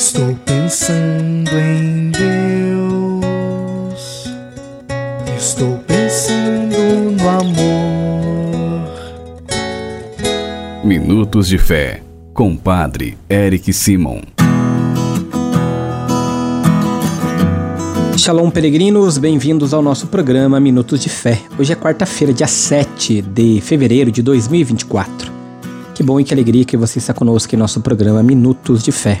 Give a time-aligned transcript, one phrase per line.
[0.00, 3.20] Estou pensando em Deus.
[5.36, 6.78] Estou pensando
[7.20, 8.88] no amor.
[10.82, 12.02] Minutos de Fé,
[12.32, 14.22] com Padre Eric Simon.
[18.16, 21.38] Shalom, peregrinos, bem-vindos ao nosso programa Minutos de Fé.
[21.58, 25.30] Hoje é quarta-feira, dia 7 de fevereiro de 2024.
[25.94, 29.20] Que bom e que alegria que você está conosco em nosso programa Minutos de Fé.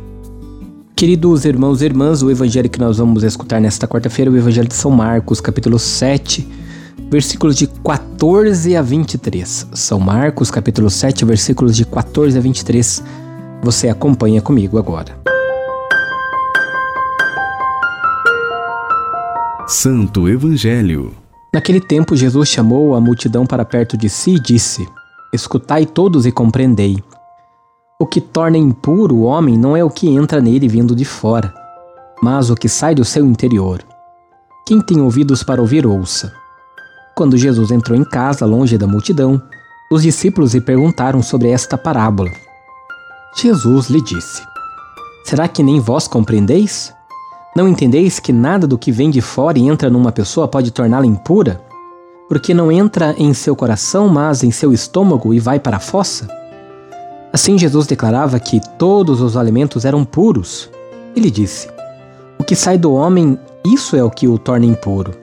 [1.01, 4.67] Queridos irmãos e irmãs, o evangelho que nós vamos escutar nesta quarta-feira é o evangelho
[4.67, 6.47] de São Marcos, capítulo 7,
[7.09, 9.69] versículos de 14 a 23.
[9.73, 13.03] São Marcos, capítulo 7, versículos de 14 a 23.
[13.63, 15.17] Você acompanha comigo agora.
[19.65, 21.15] Santo Evangelho.
[21.51, 24.87] Naquele tempo, Jesus chamou a multidão para perto de si e disse:
[25.33, 27.03] Escutai todos e compreendei.
[28.01, 31.53] O que torna impuro o homem não é o que entra nele vindo de fora,
[32.19, 33.83] mas o que sai do seu interior.
[34.65, 36.33] Quem tem ouvidos para ouvir, ouça.
[37.15, 39.39] Quando Jesus entrou em casa, longe da multidão,
[39.91, 42.31] os discípulos lhe perguntaram sobre esta parábola.
[43.37, 44.41] Jesus lhe disse:
[45.23, 46.91] Será que nem vós compreendeis?
[47.55, 51.05] Não entendeis que nada do que vem de fora e entra numa pessoa pode torná-la
[51.05, 51.61] impura?
[52.27, 56.40] Porque não entra em seu coração, mas em seu estômago e vai para a fossa?
[57.33, 60.69] Assim, Jesus declarava que todos os alimentos eram puros.
[61.15, 61.69] Ele disse:
[62.37, 65.13] O que sai do homem, isso é o que o torna impuro.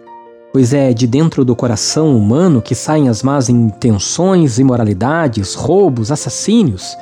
[0.52, 6.96] Pois é de dentro do coração humano que saem as más intenções, imoralidades, roubos, assassínios,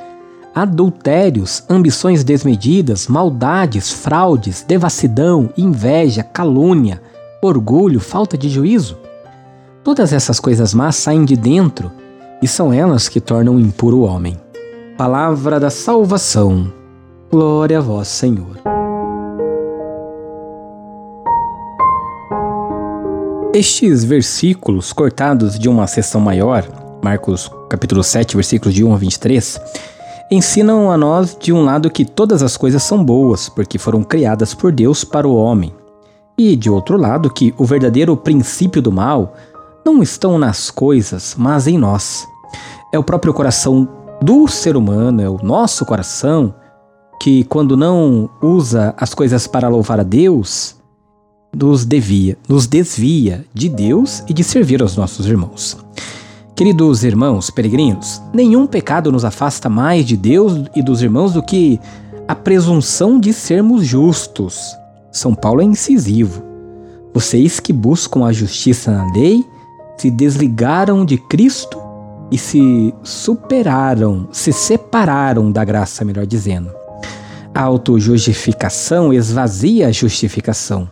[0.53, 7.01] adultérios, ambições desmedidas, maldades, fraudes, devassidão, inveja, calúnia,
[7.41, 8.97] orgulho, falta de juízo.
[9.83, 11.89] Todas essas coisas más saem de dentro
[12.41, 14.35] e são elas que tornam impuro o homem.
[14.97, 16.73] Palavra da salvação.
[17.29, 18.57] Glória a vós, Senhor.
[23.53, 26.67] Estes versículos cortados de uma sessão maior,
[27.03, 29.61] Marcos capítulo 7, versículos de 1 a 23,
[30.31, 34.55] ensinam a nós de um lado que todas as coisas são boas, porque foram criadas
[34.55, 35.71] por Deus para o homem,
[36.35, 39.35] e de outro lado que o verdadeiro princípio do mal
[39.85, 42.27] não estão nas coisas, mas em nós.
[42.91, 43.87] É o próprio coração
[44.21, 46.53] do ser humano, é o nosso coração,
[47.19, 50.75] que quando não usa as coisas para louvar a Deus,
[51.55, 55.77] nos devia, nos desvia de Deus e de servir aos nossos irmãos.
[56.55, 61.79] Queridos irmãos peregrinos, nenhum pecado nos afasta mais de Deus e dos irmãos do que
[62.27, 64.75] a presunção de sermos justos.
[65.11, 66.43] São Paulo é incisivo.
[67.13, 69.45] Vocês que buscam a justiça na lei
[69.97, 71.86] se desligaram de Cristo
[72.31, 76.71] e se superaram, se separaram da graça, melhor dizendo.
[77.53, 80.89] A autojustificação esvazia a justificação.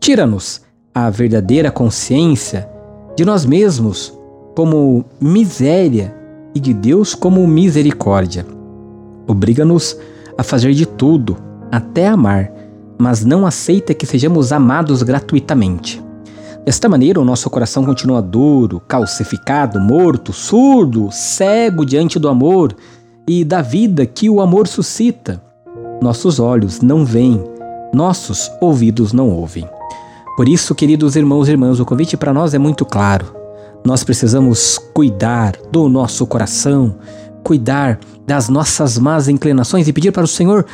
[0.00, 0.62] Tira-nos
[0.94, 2.68] a verdadeira consciência
[3.16, 4.16] de nós mesmos
[4.54, 6.14] como miséria
[6.54, 8.46] e de Deus como misericórdia.
[9.26, 9.98] Obriga-nos
[10.38, 11.36] a fazer de tudo,
[11.70, 12.50] até amar,
[12.98, 16.02] mas não aceita que sejamos amados gratuitamente.
[16.66, 22.74] Desta maneira, o nosso coração continua duro, calcificado, morto, surdo, cego diante do amor
[23.24, 25.40] e da vida que o amor suscita.
[26.02, 27.40] Nossos olhos não veem,
[27.94, 29.64] nossos ouvidos não ouvem.
[30.36, 33.32] Por isso, queridos irmãos e irmãs, o convite para nós é muito claro.
[33.84, 36.96] Nós precisamos cuidar do nosso coração,
[37.44, 40.66] cuidar das nossas más inclinações e pedir para o Senhor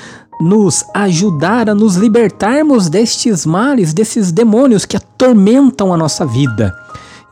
[0.43, 6.77] nos ajudar a nos libertarmos destes males, desses demônios que atormentam a nossa vida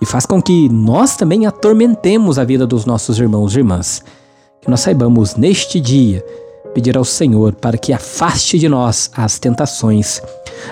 [0.01, 4.03] e faz com que nós também atormentemos a vida dos nossos irmãos e irmãs.
[4.63, 6.25] Que nós saibamos neste dia
[6.73, 10.23] pedir ao Senhor para que afaste de nós as tentações,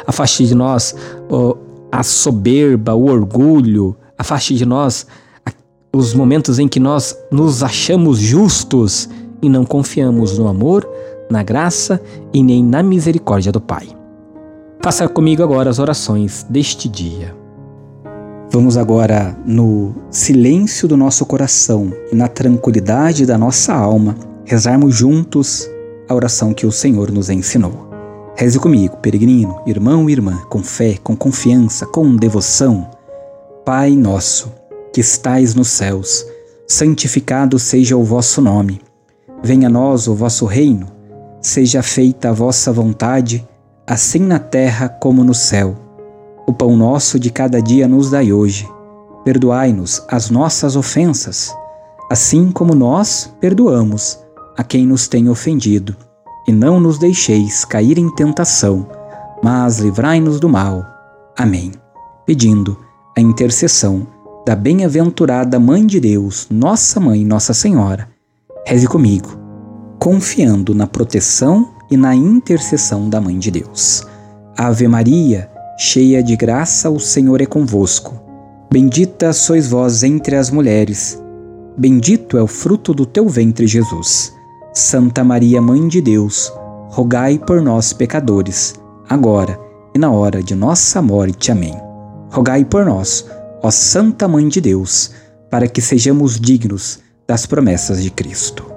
[0.06, 0.94] afaste de nós
[1.28, 1.56] oh,
[1.90, 5.06] a soberba, o orgulho, afaste de nós
[5.92, 9.08] os momentos em que nós nos achamos justos
[9.42, 10.88] e não confiamos no amor,
[11.30, 12.00] na graça
[12.32, 13.88] e nem na misericórdia do Pai.
[14.82, 17.36] Faça comigo agora as orações deste dia.
[18.50, 25.68] Vamos agora, no silêncio do nosso coração e na tranquilidade da nossa alma, rezarmos juntos
[26.08, 27.88] a oração que o Senhor nos ensinou.
[28.34, 32.88] Reze comigo, peregrino, irmão e irmã, com fé, com confiança, com devoção.
[33.66, 34.50] Pai nosso,
[34.94, 36.24] que estais nos céus,
[36.66, 38.80] santificado seja o vosso nome.
[39.42, 40.97] Venha a nós o vosso reino.
[41.40, 43.46] Seja feita a vossa vontade,
[43.86, 45.76] assim na terra como no céu.
[46.46, 48.68] O pão nosso de cada dia nos dai hoje.
[49.24, 51.54] Perdoai-nos as nossas ofensas,
[52.10, 54.18] assim como nós perdoamos
[54.56, 55.94] a quem nos tem ofendido,
[56.46, 58.86] e não nos deixeis cair em tentação,
[59.42, 60.84] mas livrai-nos do mal.
[61.36, 61.70] Amém.
[62.26, 62.76] Pedindo
[63.16, 64.06] a intercessão
[64.44, 68.08] da bem-aventurada Mãe de Deus, Nossa Mãe, Nossa Senhora,
[68.66, 69.37] reze comigo,
[69.98, 74.06] confiando na proteção e na intercessão da Mãe de Deus.
[74.56, 78.14] Ave Maria, cheia de graça, o Senhor é convosco.
[78.70, 81.20] Bendita sois vós entre as mulheres,
[81.76, 84.32] bendito é o fruto do teu ventre, Jesus.
[84.74, 86.52] Santa Maria, Mãe de Deus,
[86.90, 88.74] rogai por nós, pecadores,
[89.08, 89.58] agora
[89.94, 91.50] e na hora de nossa morte.
[91.50, 91.74] Amém.
[92.30, 93.26] Rogai por nós,
[93.62, 95.12] ó Santa Mãe de Deus,
[95.50, 98.67] para que sejamos dignos das promessas de Cristo.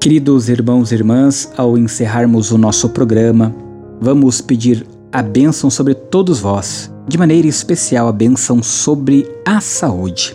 [0.00, 3.54] Queridos irmãos e irmãs, ao encerrarmos o nosso programa,
[4.00, 10.34] vamos pedir a bênção sobre todos vós, de maneira especial a bênção sobre a saúde.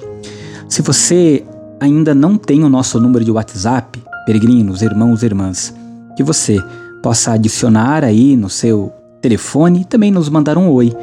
[0.69, 1.43] Se você
[1.79, 5.73] ainda não tem o nosso número de WhatsApp, peregrinos, irmãos e irmãs,
[6.15, 6.63] que você
[7.01, 10.93] possa adicionar aí no seu telefone e também nos mandar um oi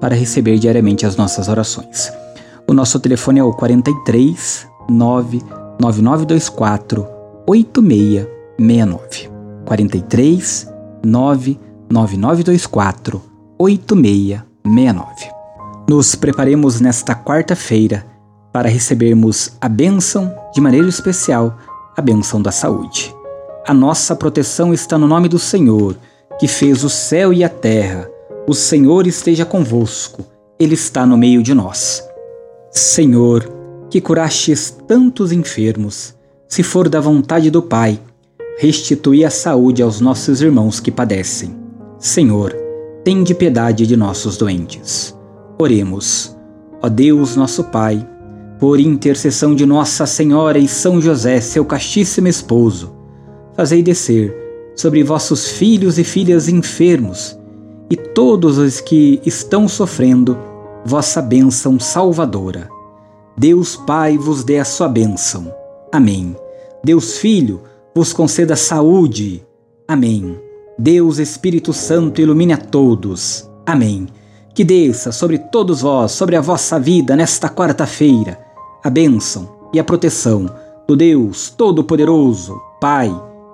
[0.00, 2.12] para receber diariamente as nossas orações.
[2.64, 7.13] O nosso telefone é o 43 99924
[7.46, 9.34] 8669.
[9.64, 10.68] 43
[11.04, 13.22] 99924
[13.58, 15.30] 8669.
[15.88, 18.06] Nos preparemos nesta quarta-feira
[18.52, 21.58] para recebermos a bênção, de maneira especial,
[21.96, 23.14] a bênção da saúde.
[23.66, 25.96] A nossa proteção está no nome do Senhor,
[26.38, 28.08] que fez o céu e a terra.
[28.46, 30.24] O Senhor esteja convosco,
[30.58, 32.06] Ele está no meio de nós.
[32.70, 33.48] Senhor,
[33.90, 36.14] que curastes tantos enfermos,
[36.54, 37.98] se for da vontade do Pai,
[38.60, 41.52] restitui a saúde aos nossos irmãos que padecem.
[41.98, 42.54] Senhor,
[43.02, 45.18] tende piedade de nossos doentes.
[45.58, 46.32] Oremos.
[46.80, 48.08] Ó Deus, nosso Pai,
[48.60, 52.94] por intercessão de Nossa Senhora e São José, seu castíssimo esposo,
[53.56, 54.32] fazei descer
[54.76, 57.36] sobre vossos filhos e filhas enfermos
[57.90, 60.38] e todos os que estão sofrendo
[60.84, 62.68] vossa bênção salvadora.
[63.36, 65.52] Deus Pai vos dê a sua bênção.
[65.90, 66.36] Amém.
[66.84, 67.62] Deus Filho
[67.94, 69.42] vos conceda saúde.
[69.88, 70.38] Amém.
[70.78, 73.48] Deus Espírito Santo ilumine a todos.
[73.64, 74.06] Amém.
[74.54, 78.38] Que desça sobre todos vós, sobre a vossa vida nesta quarta-feira,
[78.82, 80.48] a bênção e a proteção
[80.86, 83.10] do Deus Todo-Poderoso, Pai,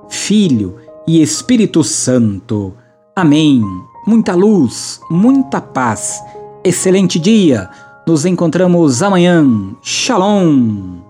[0.09, 0.76] Filho
[1.06, 2.75] e Espírito Santo.
[3.15, 3.62] Amém.
[4.06, 6.21] Muita luz, muita paz.
[6.64, 7.71] Excelente dia.
[8.07, 9.47] Nos encontramos amanhã.
[9.83, 11.10] Shalom.